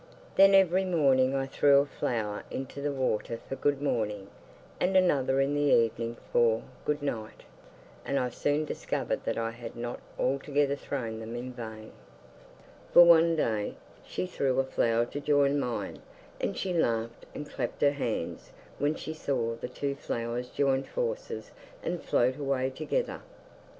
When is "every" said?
0.55-0.83